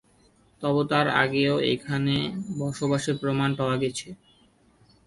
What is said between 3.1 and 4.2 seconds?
প্রমাণ পাওয়া গেছে।